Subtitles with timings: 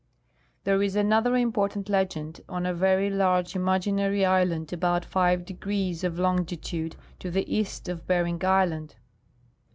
[0.63, 6.17] There is another important legend on a very large imaginary island about five degrees of
[6.17, 8.95] longitude to the east of Bering island.